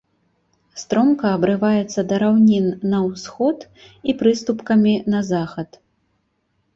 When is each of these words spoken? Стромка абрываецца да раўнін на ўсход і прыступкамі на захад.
Стромка 0.83 1.25
абрываецца 1.39 1.99
да 2.11 2.15
раўнін 2.23 2.65
на 2.93 3.01
ўсход 3.09 3.59
і 4.09 4.15
прыступкамі 4.23 4.95
на 5.15 5.19
захад. 5.31 5.69